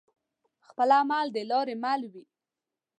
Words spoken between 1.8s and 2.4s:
مل وي